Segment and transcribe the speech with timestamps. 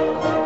[0.00, 0.39] Thank you.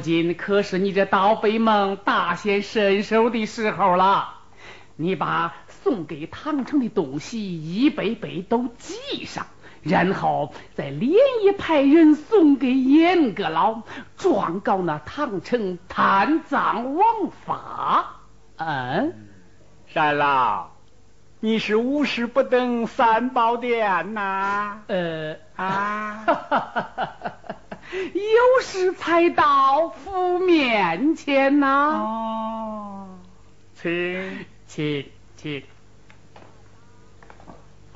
[0.00, 4.34] 今可是你这盗匪梦大显身手的时候了，
[4.96, 7.40] 你把送给唐城的东西
[7.74, 9.46] 一杯杯都记上，
[9.82, 11.12] 然后再连
[11.44, 13.82] 夜派人送给严阁老，
[14.16, 18.16] 状告那唐城贪赃枉法。
[18.56, 19.14] 嗯，
[19.86, 20.70] 山老，
[21.40, 24.78] 你是无事不登三宝殿呐？
[24.88, 26.24] 呃啊。
[27.92, 31.66] 有时才到府面前呐。
[31.94, 33.18] 哦，
[33.74, 35.62] 请请请，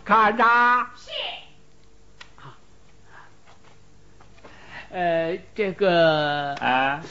[0.04, 0.44] 看着。
[0.96, 1.10] 是。
[2.36, 2.56] 啊。
[4.90, 7.02] 呃，这个啊。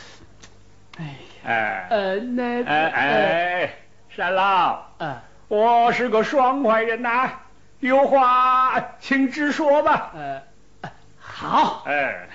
[0.98, 1.88] 哎哎。
[1.90, 3.76] 呃，那哎哎，
[4.10, 4.84] 山老。
[5.00, 5.18] 嗯。
[5.50, 7.32] 我是个爽快人呐，
[7.80, 10.12] 有话请直说吧。
[10.16, 10.42] 呃，
[11.20, 11.84] 好。
[11.86, 12.30] 哎。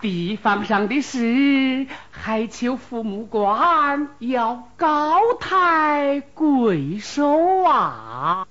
[0.00, 8.46] 地方上的事，还求父母官要高抬贵手啊！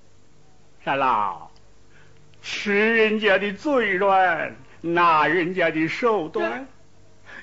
[0.83, 1.49] 三老，
[2.41, 6.67] 吃人家的嘴软，拿人家的手短，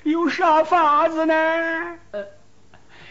[0.03, 1.33] 有啥法子呢？
[2.11, 2.25] 呃，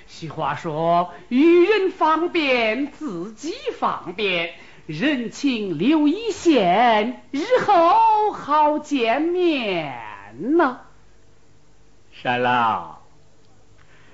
[0.06, 4.50] 俗话说，与人方便，自己方便，
[4.86, 10.11] 人情留一线，日后好见面。
[10.40, 10.80] 呐，
[12.10, 12.96] 山老，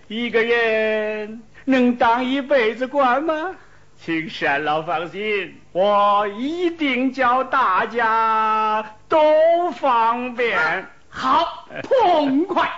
[0.08, 3.54] 一个人能当一辈子官吗？
[4.00, 10.86] 请山老放心，我一定叫大家都方便。
[11.08, 12.70] 好，痛快。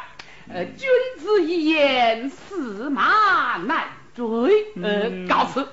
[0.48, 3.84] 呃， 君子一言，驷马难
[4.14, 4.24] 追。
[4.82, 5.68] 呃，告辞，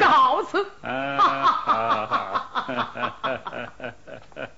[0.00, 0.66] 告辞。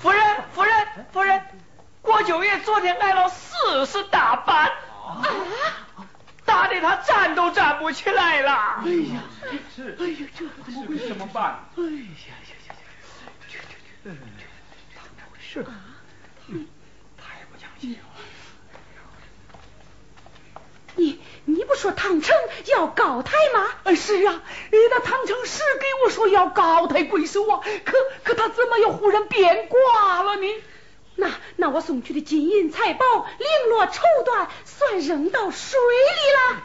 [0.00, 0.20] 夫人，
[0.52, 0.72] 夫人，
[1.12, 1.42] 夫人，
[2.02, 4.72] 郭九爷昨天挨了四十大板，
[6.44, 8.82] 打的他站都站不起来了。
[8.84, 9.22] 哎呀，
[9.74, 10.46] 是，哎呀，这
[10.86, 11.64] 会怎么办？
[11.76, 12.74] 哎呀呀呀呀！
[13.48, 13.64] 这这
[14.04, 14.22] 这，怎么
[15.32, 15.64] 回事？
[17.16, 18.02] 太不讲理了。
[20.96, 22.36] 你你不说唐城
[22.84, 23.94] 要高抬吗？
[23.96, 30.46] 是啊，那唐城是给我说要高抬贵手啊，可可他怎么又忽然变卦了呢？
[31.16, 35.78] 那那我送去的金银财宝、绫罗绸缎，算扔到水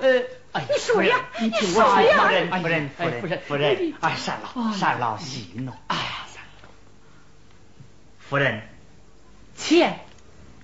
[0.02, 0.26] 里了？
[0.52, 5.72] 呃，你说呀，你说呀，夫人，夫人，夫人，夫人，夫人，哎，单老，单老息怒。
[5.88, 6.04] 哎呀，
[8.28, 8.68] 夫人，
[9.56, 10.00] 钱，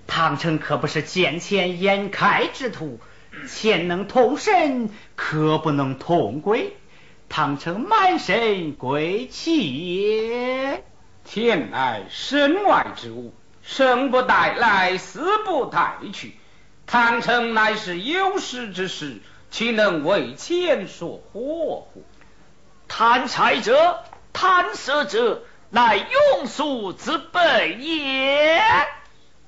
[0.06, 3.00] 唐城可不是见钱眼开之徒。
[3.48, 6.76] 钱能通神，可不能通鬼。
[7.28, 10.84] 唐城满身贵气也。
[11.24, 16.36] 钱乃身外之物，生不带来，死不带去。
[16.86, 19.16] 唐城乃是有识之士，
[19.50, 22.04] 岂能为钱所惑乎？
[22.86, 28.62] 贪财者、贪色者，乃庸俗之辈也。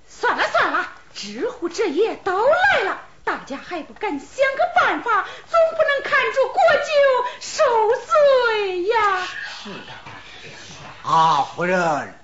[0.06, 4.26] 算了算了，知乎者也都来了，大家还不赶想
[4.56, 6.90] 个办法，总不能看着国舅
[7.40, 7.62] 受
[8.06, 9.28] 罪呀。
[9.62, 11.10] 是的。
[11.10, 12.14] 啊，夫人，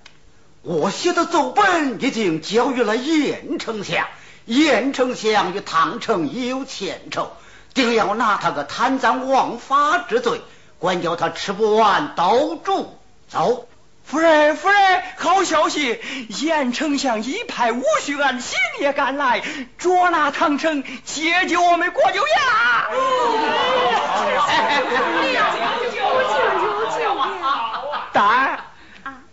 [0.62, 4.08] 我写的奏本已经交予了严丞相，
[4.46, 7.32] 严丞相与唐城已有前仇，
[7.74, 10.40] 定要拿他个贪赃枉法之罪，
[10.78, 12.98] 管教他吃不完兜住
[13.28, 13.68] 走。
[14.04, 15.98] 夫人，夫人，好消息！
[16.28, 19.42] 严丞相已派武须案星夜赶来，
[19.78, 22.34] 捉拿唐城，解救我们国舅爷。
[28.12, 28.60] 但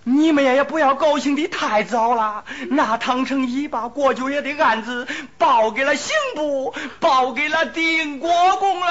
[0.04, 2.46] 你们也不要高兴的太早了。
[2.70, 5.06] 那唐城已把国舅爷的案子
[5.38, 8.88] 报给了刑部，报给了定国公了。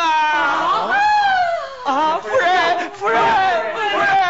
[1.86, 3.20] 啊，夫人，夫人，
[3.74, 4.29] 夫人。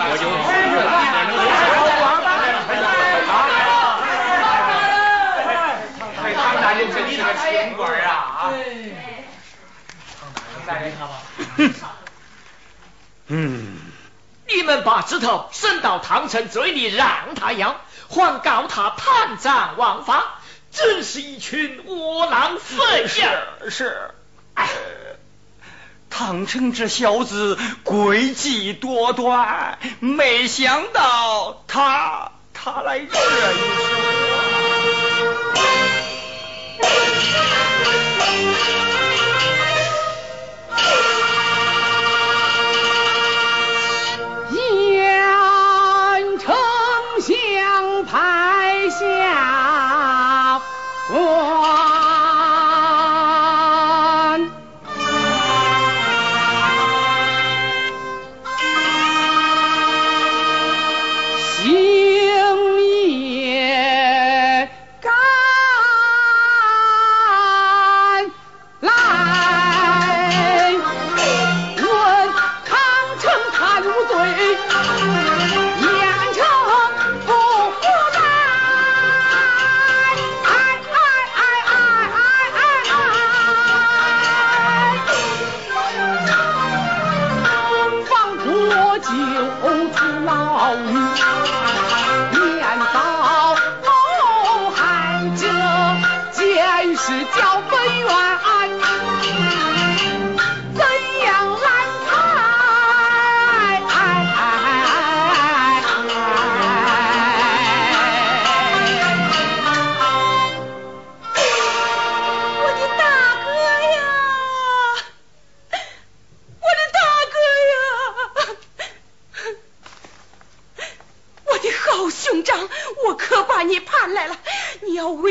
[0.00, 1.32] 回事都难了。
[1.34, 1.90] 国舅
[6.14, 8.52] 府唐大人，这你个清官啊啊！
[13.26, 13.76] 嗯，
[14.48, 17.76] 你们把指头伸到唐城嘴里让他咬，
[18.08, 23.30] 还告他贪赃枉法，真是一群窝囊废呀！
[23.64, 24.10] 是是，
[26.16, 33.18] 唐城这小子诡计多端，没想到他他来这一手。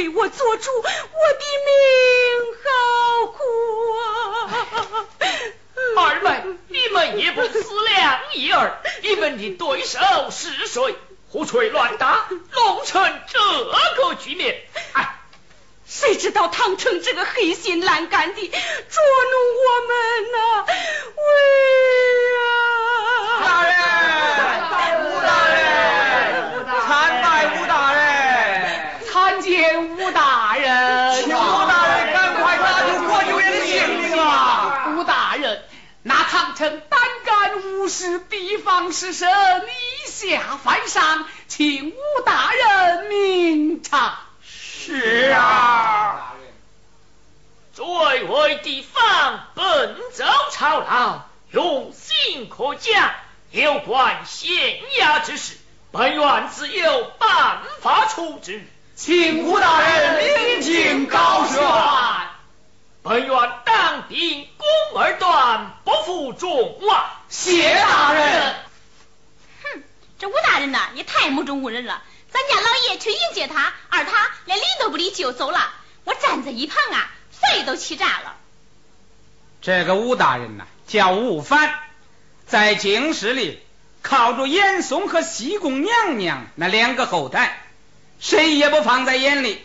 [0.08, 3.40] 为我做主我的命好苦
[3.98, 5.08] 啊。
[5.96, 10.00] 二妹你们也不思量一二你们的对手
[10.32, 10.96] 是谁
[11.30, 14.62] 胡吹乱打弄成这个局面
[14.94, 15.20] 哎
[15.86, 18.43] 谁知道唐城这个黑心烂肝的
[48.64, 53.14] 地方奔走操劳，用心可嘉，
[53.52, 55.58] 有关县衙之事，
[55.92, 58.66] 本院自有办法处置，
[58.96, 61.62] 请吴大人明镜高悬。
[63.04, 67.06] 本院当兵公而断，不负众望。
[67.28, 68.56] 谢大人。
[69.64, 69.84] 哼，
[70.18, 72.02] 这吴大人呐，也太目中无人了。
[72.32, 75.74] 咱家老爷去迎接他，而他连理都不理就走了。
[76.06, 78.38] 我站在一旁啊，肺都气炸了。
[79.64, 81.74] 这个吴大人呐，叫吴凡，
[82.46, 83.64] 在京师里
[84.02, 87.62] 靠着严嵩和西宫娘娘那两个后台，
[88.20, 89.64] 谁也不放在眼里。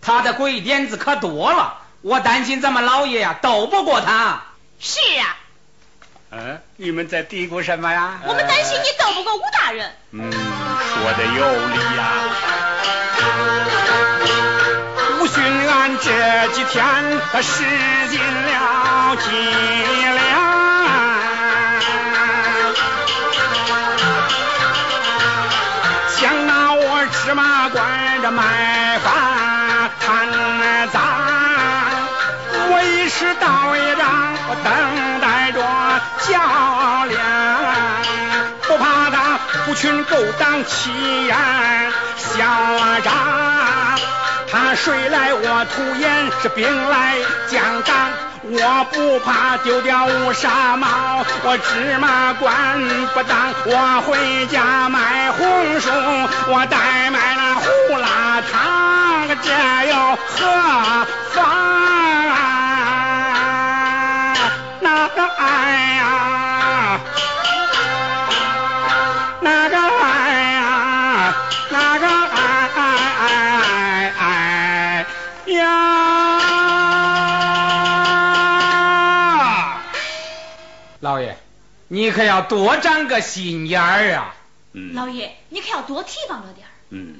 [0.00, 1.82] 他的鬼点子可多了。
[2.00, 4.44] 我担心咱们老爷呀斗不过他。
[4.80, 5.36] 是啊。
[6.30, 8.20] 嗯，你们在嘀咕什么呀？
[8.26, 9.94] 我们担心你斗不过吴大人。
[10.12, 12.24] 嗯，说的有理呀。
[14.70, 14.75] 吴
[15.26, 16.84] 巡俺这几天
[17.42, 17.64] 使
[18.10, 19.24] 尽了伎
[20.14, 20.20] 俩，
[26.16, 27.84] 想拿我芝麻官
[28.22, 30.08] 这卖饭贪
[30.92, 31.02] 赃。
[32.70, 34.66] 我已是大委长，我等
[35.20, 35.58] 待着
[36.28, 36.30] 较
[37.06, 37.18] 量，
[38.68, 41.36] 不怕他不群勾当欺眼
[42.16, 42.34] 嚣
[43.04, 43.12] 张。
[44.50, 47.16] 他睡来我吐烟，是兵来
[47.48, 47.94] 将挡。
[48.48, 50.86] 我不怕丢掉乌纱帽，
[51.42, 52.48] 我芝麻官
[53.12, 53.52] 不当。
[53.64, 55.90] 我回家卖红薯，
[56.48, 57.66] 我代卖了胡
[57.98, 59.50] 辣汤，这
[59.88, 61.42] 又何妨？
[64.80, 66.04] 那个哎呀，
[81.88, 84.34] 你可要多长个心眼儿啊！
[84.72, 86.70] 嗯老爷，你可要多提防着点儿。
[86.90, 87.16] 嗯，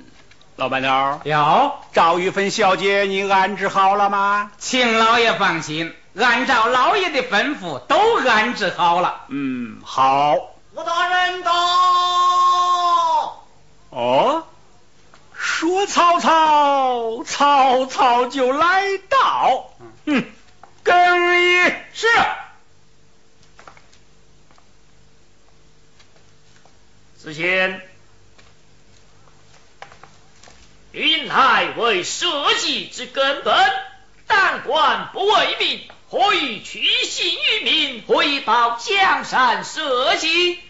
[0.56, 4.50] 老板娘，有，赵玉芬小姐，你安置好了吗？
[4.58, 9.22] 请老爷放心，按照老爷的吩咐，都安置好了。
[9.28, 10.34] 嗯，好。
[10.74, 11.52] 吴大人到。
[13.90, 14.42] 哦，
[15.34, 19.70] 说曹操，曹操就来到。
[20.04, 20.24] 嗯，
[20.82, 22.06] 更衣是。
[27.26, 27.82] 子谦，
[30.92, 33.52] 云海为社稷之根本，
[34.28, 40.60] 当官不为民，何以取信于民，何以保江山社稷？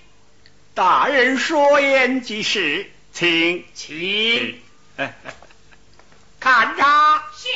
[0.73, 4.59] 大人说言极是，请请
[6.41, 6.83] 看着。
[7.37, 7.49] 是。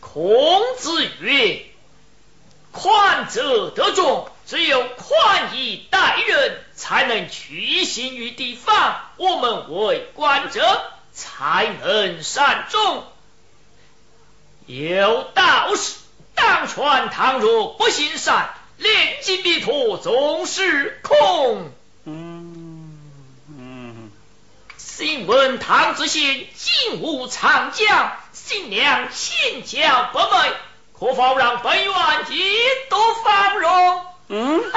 [0.00, 1.66] 孔子曰
[2.72, 9.00] ：“宽者得众，只有宽以待人，才能取心于地方。
[9.16, 13.04] 我们为官者，才能善终。
[14.66, 15.94] 有道是：
[16.34, 21.70] 当权倘若不行善，炼金弥陀总是空。
[22.04, 22.98] 嗯
[23.48, 24.10] 嗯，
[24.76, 30.54] 新闻唐子贤金屋藏将，新娘千娇百媚，
[31.02, 31.92] 可否让本院
[32.30, 32.52] 一
[32.88, 34.06] 睹芳容？
[34.28, 34.62] 嗯，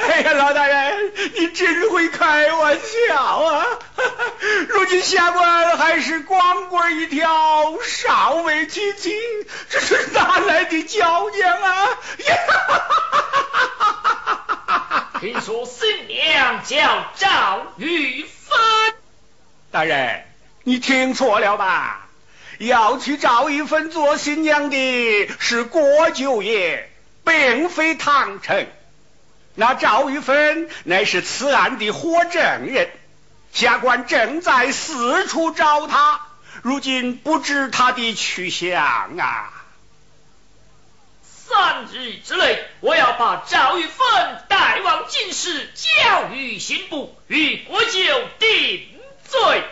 [0.00, 3.64] 哎呀，老大人，你真会开玩笑啊！
[4.68, 7.28] 如今下官还是光棍一条，
[7.82, 9.16] 少为娶妻，
[9.70, 11.88] 这是哪来的娇娘啊？
[15.20, 18.94] 听说新娘叫赵玉芬，
[19.70, 20.24] 大人，
[20.62, 22.06] 你听错了吧？
[22.58, 26.90] 要娶赵玉芬做新娘的是郭九爷，
[27.24, 28.70] 并非唐臣。
[29.54, 32.90] 那赵玉芬乃是此案的活证人，
[33.52, 36.20] 下官正在四处找他，
[36.60, 39.55] 如今不知他的去向啊。
[41.48, 47.90] 三日之内，我要把赵玉芬带往京师，交于刑部，与国舅
[48.40, 49.64] 定罪。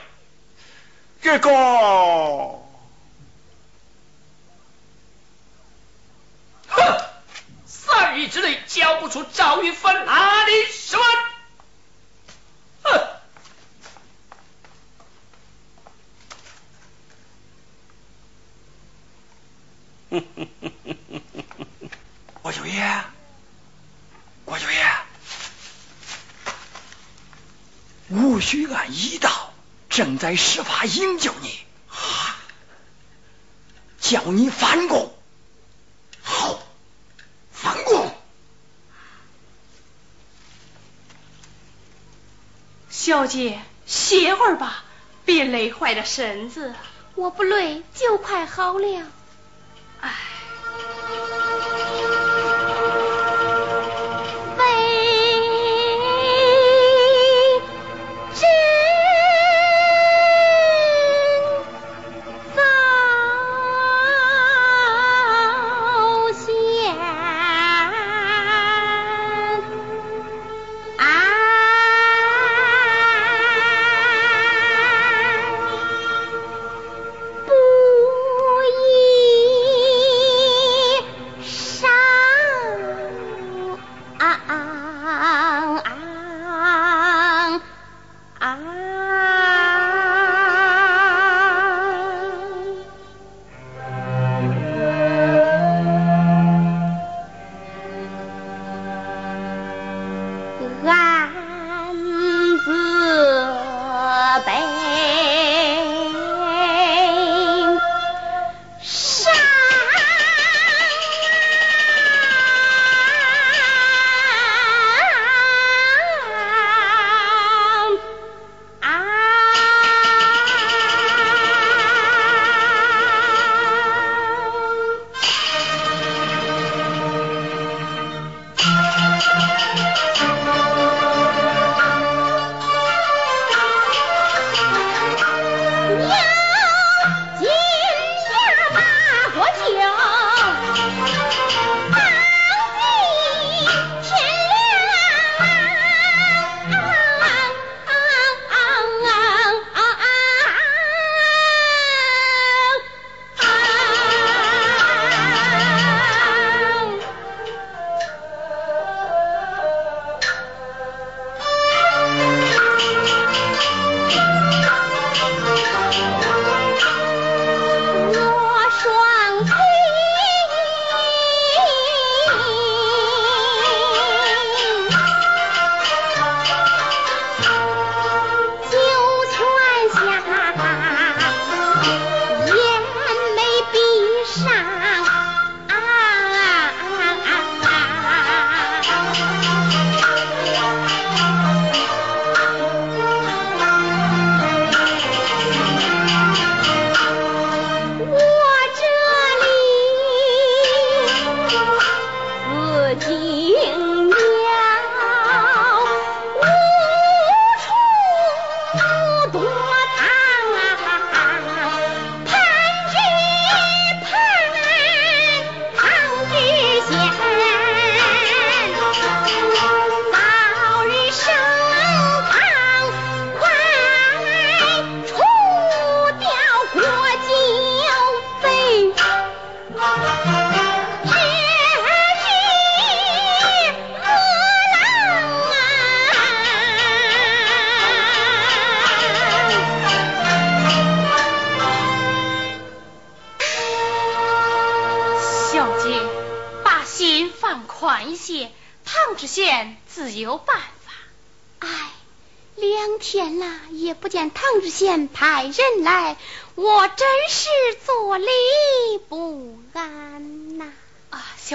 [1.21, 1.51] 这个，
[6.69, 7.01] 哼！
[7.67, 11.05] 三日之内交不出赵玉芬，哪里是问？
[12.83, 13.01] 哼！
[20.11, 20.84] 哼哼哼哼哼哼！
[22.45, 23.03] 郭九爷，
[24.45, 24.85] 郭九爷，
[28.11, 29.55] 戊戌案已到。
[29.89, 31.59] 正在施法营救你，
[33.99, 35.17] 叫你反供。
[36.23, 36.59] 好，
[37.51, 38.15] 反供。
[42.91, 44.85] 小姐，歇会儿吧，
[45.25, 46.75] 别累坏了身子。
[47.15, 49.07] 我不累，就快好了。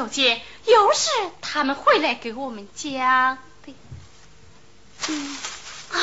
[0.10, 1.10] 姐，有事
[1.42, 2.92] 他们会来给我们讲
[3.66, 3.74] 的。
[5.08, 5.38] 嗯
[5.94, 5.98] 啊，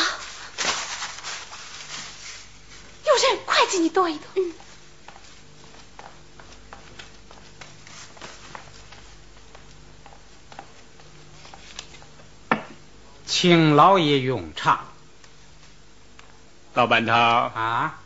[3.04, 4.26] 有人，快进去躲一躲。
[4.36, 4.52] 嗯。
[13.26, 14.86] 请老爷用茶。
[16.74, 18.00] 老板头啊，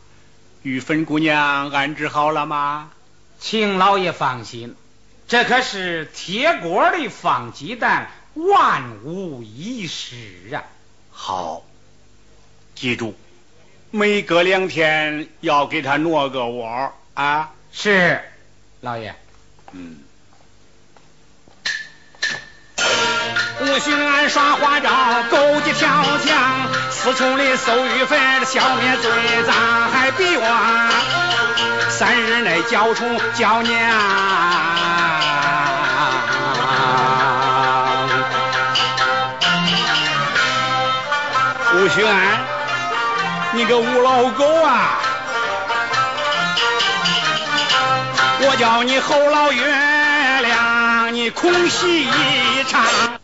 [0.63, 2.91] 玉芬姑娘安置好了吗？
[3.39, 4.77] 请老爷放心，
[5.31, 10.64] 这可是铁锅里放鸡蛋，万无一失啊。
[11.12, 11.62] 好，
[12.75, 13.14] 记住，
[13.93, 17.55] 每隔两天要给他挪个窝啊。
[17.71, 18.21] 是，
[18.81, 19.14] 老爷。
[19.71, 20.01] 嗯。
[23.70, 24.90] 吴巡安耍花招，
[25.30, 25.88] 勾结挑
[26.26, 29.11] 墙，四处里搜玉坟，消灭罪
[29.46, 29.54] 赃，
[29.92, 33.04] 还逼我三日内交出
[33.35, 33.80] 娇娘。
[41.76, 42.38] 吴巡安，
[43.52, 44.98] 你个吴老狗啊！
[48.40, 49.64] 我叫你侯老月
[50.42, 53.19] 亮，你空戏一场。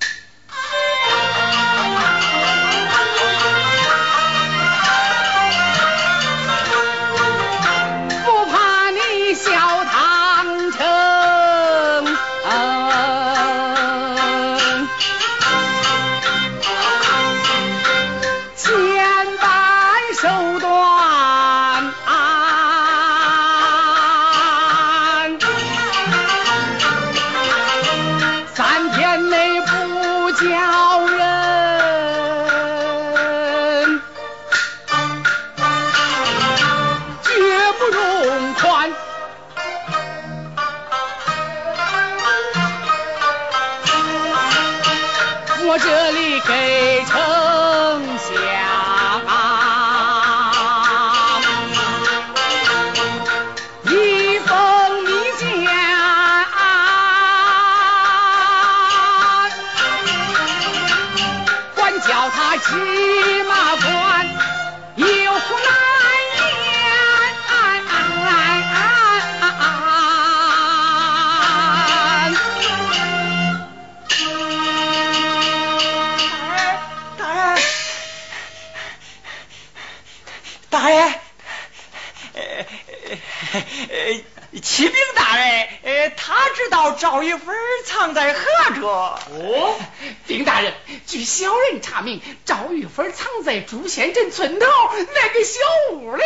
[93.87, 94.66] 藏在朱县镇村头
[95.14, 95.61] 那个小
[95.92, 96.22] 屋里。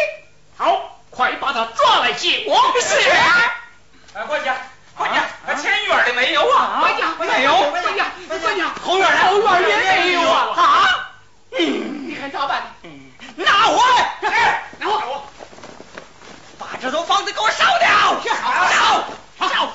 [0.56, 2.56] 好，快把他抓来见我。
[2.80, 3.10] 是。
[4.14, 4.56] 哎，管家，
[4.96, 5.28] 管家，
[5.60, 6.78] 前院里没有啊？
[6.80, 7.70] 管家，没有。
[7.70, 10.54] 管家，管家，后院后院也没有啊。
[10.56, 11.10] 啊？
[11.52, 12.62] 嗯，你看咋办？
[13.36, 13.82] 拿火
[14.22, 15.22] 来，拿火，
[16.58, 17.88] 把这栋房子给我烧掉！
[19.38, 19.72] 烧，烧。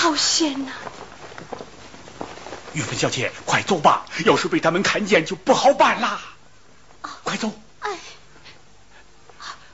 [0.00, 0.72] 好险呐！
[2.72, 6.20] 玉芬小姐，快走吧，要是被他们看见就不好办啦。
[7.00, 7.52] 快走！
[7.80, 7.90] 哎，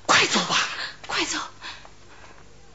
[0.06, 0.56] 快走吧，
[1.06, 1.38] 快走！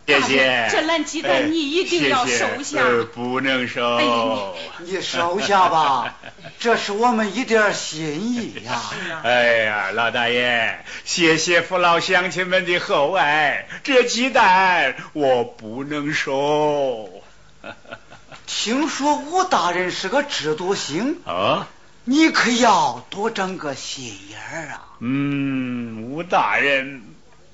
[0.08, 0.68] 谢谢。
[0.72, 2.80] 这烂鸡蛋你一定要收下。
[3.14, 4.56] 不能收。
[4.80, 6.16] 你收下吧，
[6.60, 8.82] 这是我们一点心意呀。
[9.24, 17.19] 哎呀，老大爷，谢谢父老乡亲们的厚爱，这鸡蛋我不能收。
[18.52, 21.68] 听说武大人是个制度星啊，
[22.04, 24.82] 你可要多长个心眼儿啊。
[25.00, 27.04] 嗯，武大人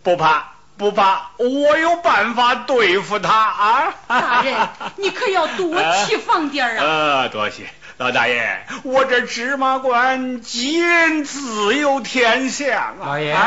[0.03, 3.93] 不怕不怕，我有办法对付他啊。
[4.07, 6.83] 大人，你可要多提防点儿啊。
[7.27, 12.95] 呃，多谢老大爷，我这芝麻官吉人自有天相啊。
[13.01, 13.37] 老爷，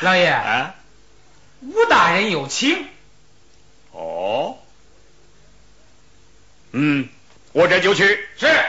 [0.00, 0.72] 老爷，
[1.62, 2.86] 武大人有请。
[3.92, 4.58] 哦。
[6.72, 7.08] 嗯，
[7.52, 8.28] 我这就去。
[8.38, 8.64] 是。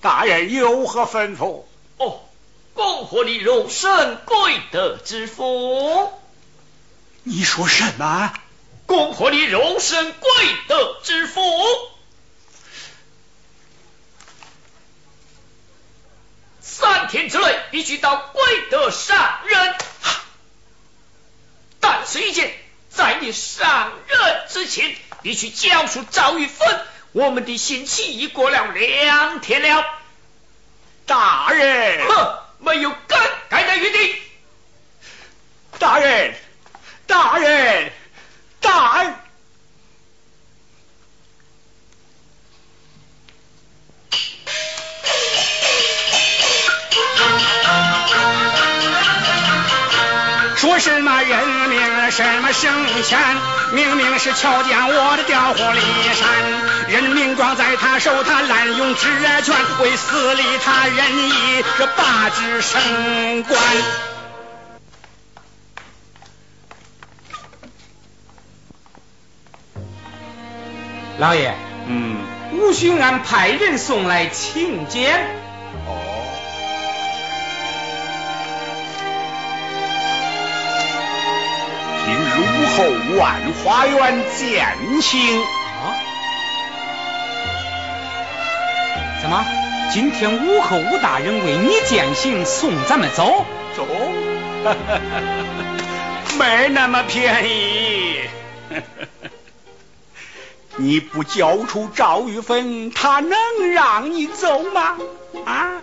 [0.00, 1.64] 大人有何吩咐？
[1.98, 2.20] 哦，
[2.74, 6.12] 恭贺你荣升贵德之福。
[7.22, 8.32] 你说什么？
[8.86, 10.30] 恭贺你荣升贵
[10.66, 11.40] 德之福。
[16.60, 19.76] 三天之内必须到贵德上任。
[21.82, 22.54] 但是，一件，
[22.90, 26.80] 在你上任之前，必须交出赵玉芬。
[27.10, 29.84] 我们的刑期已过了两天了。
[31.06, 33.18] 大人，哼，没有更
[33.48, 34.16] 改的余地。
[35.80, 36.34] 大人，
[37.08, 37.92] 大人，
[38.60, 39.16] 大。
[50.78, 51.00] 什
[52.42, 53.18] 么圣钱？
[53.72, 55.80] 明明是瞧见我的调虎离
[56.14, 56.28] 山，
[56.90, 59.08] 人命状在他手，他滥用职
[59.42, 63.58] 权，为私利他任意这罢职升官。
[71.18, 71.54] 老爷，
[71.86, 72.16] 嗯，
[72.52, 75.41] 吴巡安派人送来请柬。
[83.18, 84.66] 万花园见
[85.00, 85.40] 请。
[85.40, 85.94] 啊？
[89.20, 89.44] 怎么？
[89.92, 93.44] 今天武后武大人为你饯行，送咱们走？
[93.76, 93.86] 走，
[96.38, 98.20] 没那么便宜。
[100.76, 104.96] 你不交出赵玉芬，他能让你走吗？
[105.44, 105.82] 啊！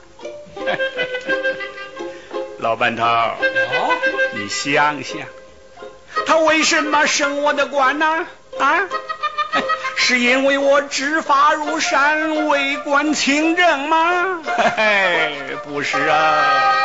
[2.58, 3.92] 老班头，哦，
[4.34, 5.20] 你想想，
[6.30, 8.28] 他为什么升我的官呢？
[8.60, 8.80] 啊？
[9.98, 14.40] 是因为我执法如山，为官清正吗？
[14.46, 16.76] 嘿嘿，不是啊，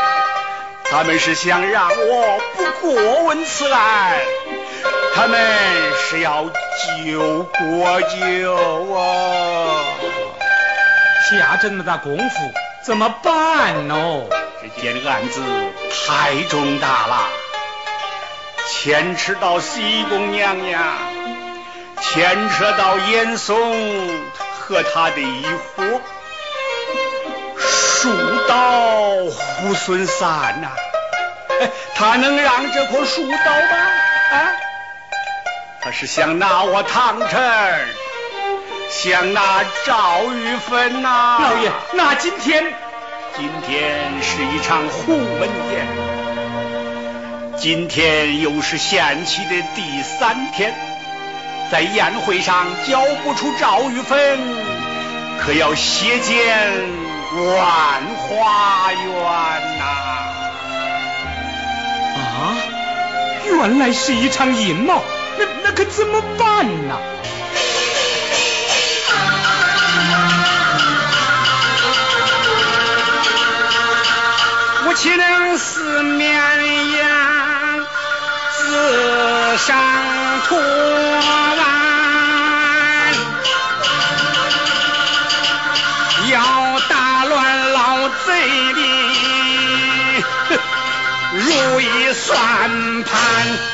[0.90, 4.18] 他们是想让我不过问此案。
[5.14, 5.38] 他们
[6.09, 6.46] 是要
[7.04, 9.85] 救国舅啊！
[11.28, 12.35] 下这么大功夫，
[12.83, 14.22] 怎么办呢？
[14.62, 15.42] 这件案子
[16.07, 17.28] 太重大了，
[18.68, 20.83] 牵扯到西宫娘娘，
[22.00, 23.57] 牵扯到严嵩
[24.59, 26.00] 和他的一伙，
[27.59, 28.11] 树
[28.48, 28.57] 倒
[29.62, 30.70] 猢狲散呐、
[31.94, 33.77] 他能让这棵树倒吗？
[34.33, 34.53] 啊？
[35.83, 37.42] 他是想拿我唐城，
[38.90, 42.64] 想拿赵玉芬呐、老爷，那今天
[43.37, 45.87] 今天是一场鸿门宴，
[47.56, 50.74] 今天又是限期的第三天，
[51.70, 54.38] 在宴会上交不出赵玉芬，
[55.40, 56.72] 可要血溅
[57.36, 59.06] 万花园
[59.78, 59.84] 呐、
[62.16, 62.56] 啊，
[63.46, 65.02] 原来是一场阴谋，
[65.38, 66.98] 那那可怎么办呢？
[74.94, 76.40] 岂能四面
[76.96, 77.87] 扬，
[78.52, 79.76] 自上
[80.46, 81.59] 脱完？
[86.30, 88.80] 要打乱老贼的
[91.33, 93.73] 如意算盘。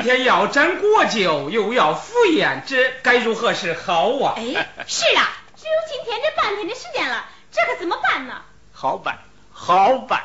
[0.00, 4.34] 今天要斩国舅，又要赴宴，这该如何是好啊？
[4.36, 4.42] 哎，
[4.86, 8.42] 是啊，只有今天这半天的时间了，这可怎么办呢？
[8.72, 9.18] 好办，
[9.52, 10.22] 好办。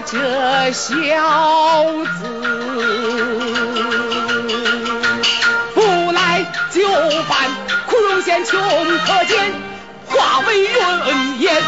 [0.00, 0.94] 这小
[2.18, 2.24] 子
[5.74, 6.80] 不来就
[7.28, 7.50] 犯，
[7.86, 9.52] 苦容贤穷可见，
[10.08, 11.62] 化为云烟。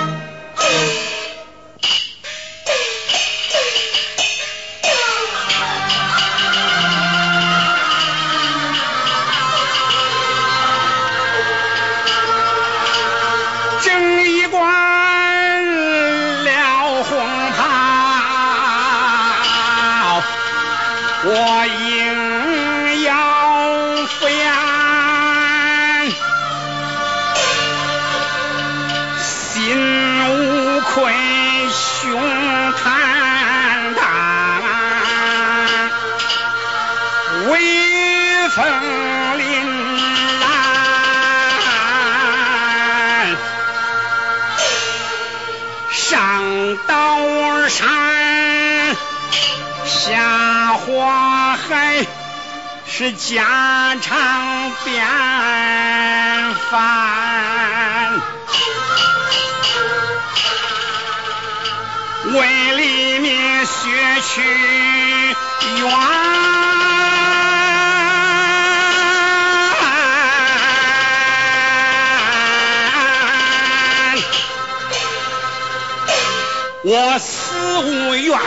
[50.97, 52.07] 我还
[52.87, 55.05] 是家常便
[56.71, 58.23] 饭，
[62.33, 64.41] 为里面学去
[65.81, 65.91] 冤。
[76.87, 78.39] 我死无怨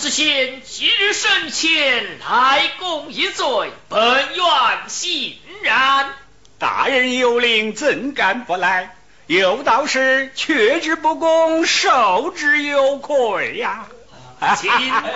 [0.00, 6.14] 知县今日生前来供一罪，本愿欣然。
[6.58, 8.96] 大人有令，怎敢不来？
[9.26, 13.86] 有道是却之不恭，受之有愧呀。
[14.58, 14.70] 请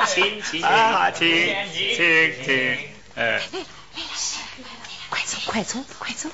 [0.07, 1.27] 请请啊，请
[1.73, 2.79] 请请，
[3.15, 3.41] 呃，
[5.09, 6.29] 快走快走快走！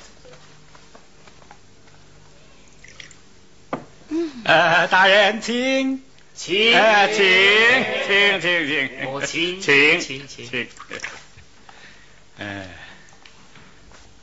[4.44, 6.02] 呃，大人请，
[6.42, 7.22] 请呃，请
[8.06, 10.48] 请请请，母亲请请请。
[10.48, 10.68] 请，
[12.38, 12.64] 呃，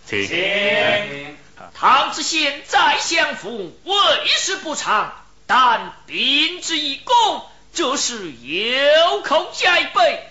[0.03, 0.27] 请。
[0.27, 1.37] 请。
[1.75, 3.93] 唐知县再相府，为
[4.25, 5.13] 时不长，
[5.45, 7.45] 但秉之以功。
[7.71, 10.23] 这是有口皆碑，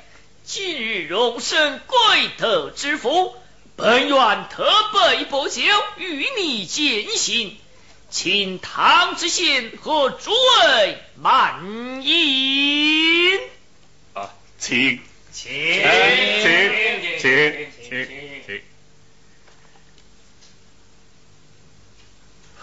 [0.43, 1.97] 今日荣升贵
[2.37, 3.37] 德之福，
[3.77, 5.63] 本院特备薄酒
[5.99, 7.57] 与你践行，
[8.09, 13.39] 请唐知县和诸位满饮。
[14.15, 15.01] 啊，请。
[15.33, 15.53] 请。
[15.53, 15.83] 请。
[17.19, 17.67] 请。
[17.83, 18.09] 请
[18.47, 18.63] 请，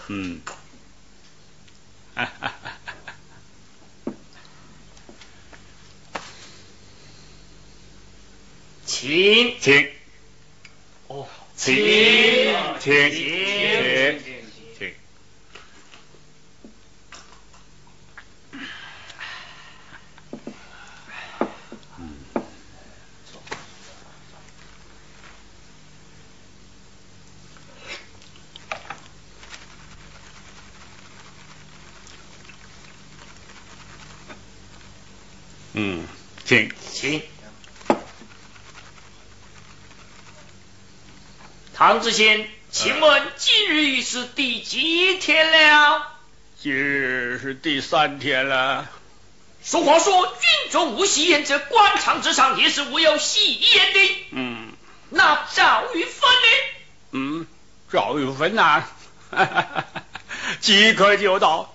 [0.08, 0.40] 嗯，
[2.14, 2.72] 哈哈哈。
[8.84, 9.90] 请请，
[11.06, 11.74] 哦，请。
[12.80, 13.10] 请。
[13.10, 13.10] 请。
[13.10, 13.18] 请。
[14.24, 14.33] 请，
[35.76, 36.06] 嗯，
[36.44, 37.20] 请请。
[41.74, 46.06] 唐知县，请问今日是第几天了？
[46.60, 48.88] 今日是第三天了。
[49.64, 54.16] 俗话说，军中无戏言，这官场之上也是无有戏言的。
[54.30, 54.72] 嗯
[55.10, 56.48] 那赵玉芬呢？
[57.10, 57.46] 嗯，
[57.90, 58.84] 赵玉芬呐，
[60.60, 61.73] 即刻就到，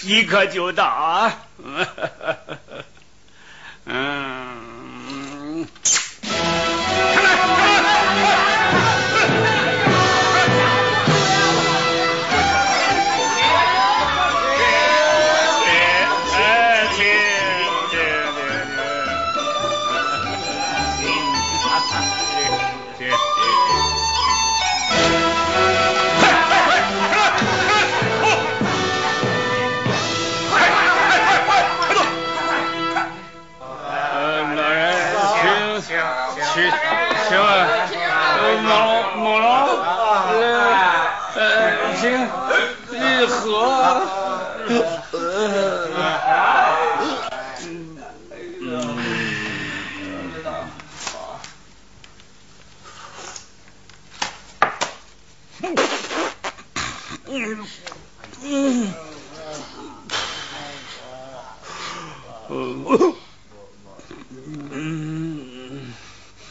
[0.00, 1.44] 即刻就到啊。
[3.84, 5.66] 嗯，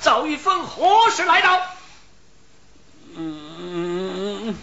[0.01, 1.61] 赵玉峰何时来到？
[3.15, 4.55] 嗯，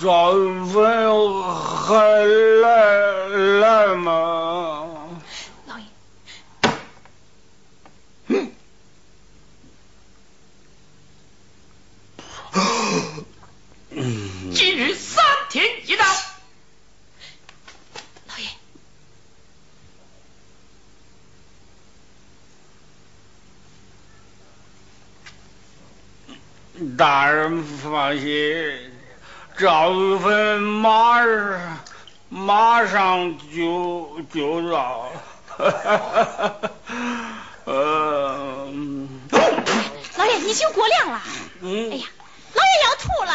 [0.00, 2.24] 赵玉峰还
[2.60, 3.28] 来
[3.60, 5.20] 来吗？
[5.66, 5.84] 老爷，
[14.52, 16.04] 今日三天一到。
[18.26, 18.48] 老爷，
[26.98, 28.90] 大人放心，
[29.56, 31.24] 赵玉芬马
[32.28, 35.08] 马上就就到。
[37.66, 38.68] 呃，
[40.16, 41.22] 老爷，你酒过量了。
[41.60, 41.92] 嗯。
[41.92, 42.06] 哎呀，
[42.54, 43.32] 老爷要吐了。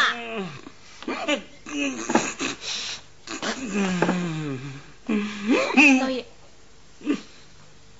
[6.00, 6.26] 老爷。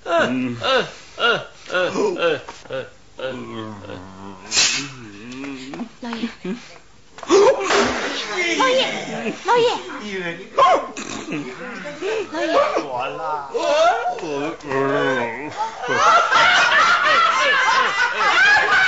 [0.05, 0.85] 嗯嗯
[1.17, 2.39] 嗯嗯
[2.69, 2.85] 嗯
[3.17, 3.25] 嗯
[3.87, 3.89] 嗯。
[6.01, 6.27] 老爷。
[8.57, 8.87] 老爷，
[9.45, 9.69] 老爷，老爷，
[12.83, 13.49] 我了。
[14.59, 14.69] 请，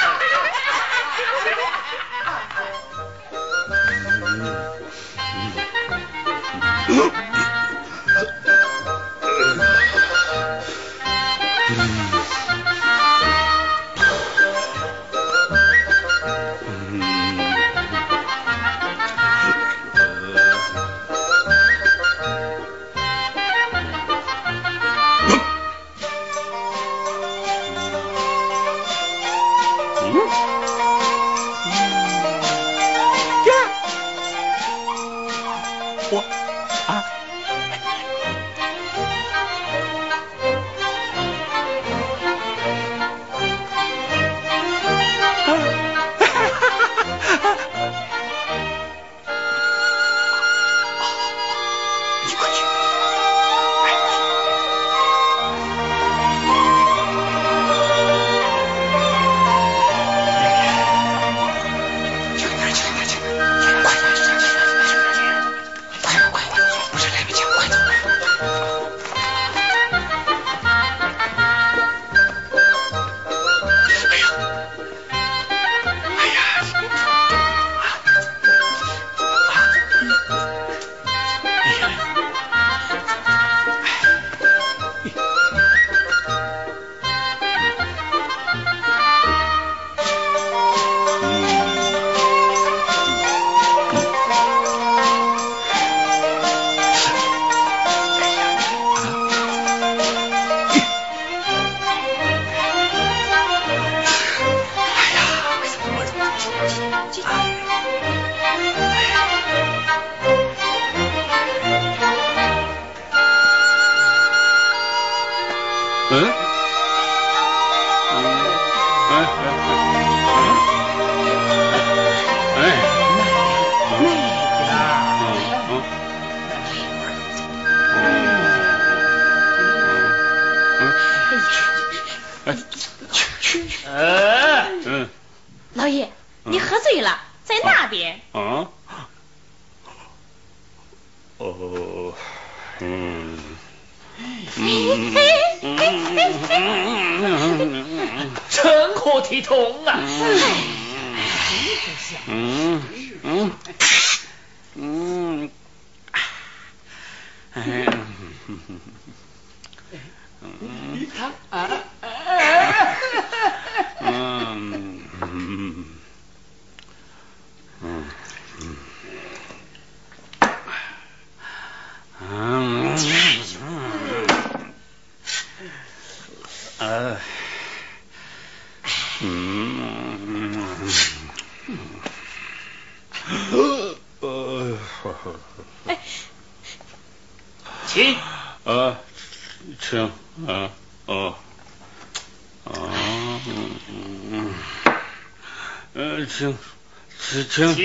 [197.58, 197.76] 请，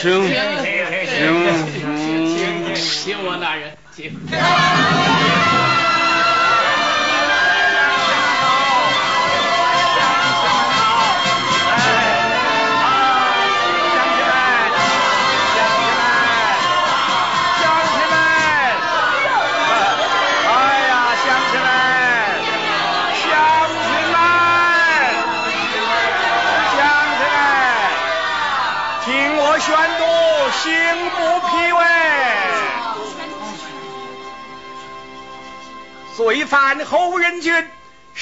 [0.00, 0.24] 请，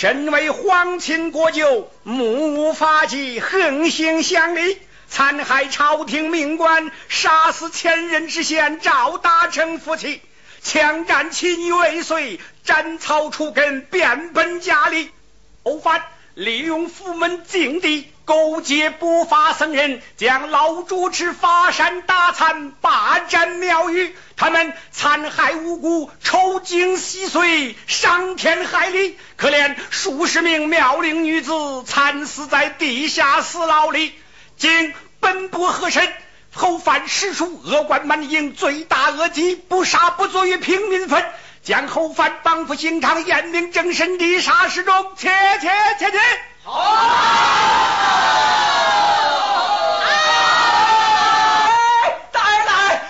[0.01, 4.79] 身为皇亲国舅，目无法纪，横行乡里，
[5.11, 10.23] 残害朝廷命官，杀死前任知县赵大成夫妻，
[10.63, 15.11] 强占妻女未遂，斩草除根，变本加厉。
[15.65, 31.51] 谋反利用府门禁地，勾结不法僧人，将老主持法山大餐霸占庙宇，他们残害无辜，抽筋吸髓，伤天害理，可怜数十名妙龄女子
[31.85, 34.15] 惨死在地下死牢里。
[34.57, 36.09] 经本部河神，
[36.55, 41.25] 后犯实属恶贯满盈，罪大恶极，不杀不足以平民愤。
[41.65, 45.17] 将后犯绑赴刑场，严明正身，立杀示众。
[45.17, 45.29] 切
[45.61, 45.69] 切
[45.99, 46.19] 切切。
[46.63, 46.71] 大
[52.51, 53.01] 人大人，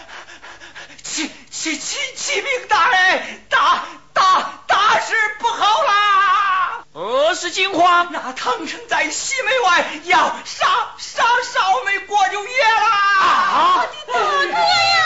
[1.03, 3.82] 启启启启禀大人，大
[4.12, 6.84] 大大事不好啦！
[6.94, 8.09] 何事惊慌？
[8.12, 10.66] 那唐城在西门外要杀
[10.98, 13.84] 杀少美国舅爷啦！
[14.07, 14.12] 我的！
[14.12, 15.03] 大哥呀！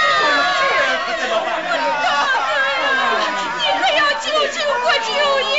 [1.17, 1.33] 我
[1.63, 1.73] 的
[2.05, 2.05] 大
[2.37, 2.37] 哥
[3.25, 3.27] 呀？
[3.57, 5.09] 你可要救救国舅
[5.41, 5.55] 爷